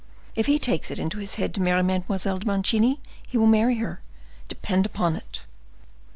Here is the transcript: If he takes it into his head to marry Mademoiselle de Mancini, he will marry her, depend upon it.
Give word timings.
If 0.35 0.47
he 0.47 0.57
takes 0.57 0.89
it 0.89 0.97
into 0.97 1.19
his 1.19 1.35
head 1.35 1.53
to 1.53 1.61
marry 1.61 1.83
Mademoiselle 1.83 2.39
de 2.39 2.47
Mancini, 2.47 2.99
he 3.27 3.37
will 3.37 3.45
marry 3.45 3.75
her, 3.75 4.01
depend 4.47 4.83
upon 4.87 5.15
it. 5.15 5.41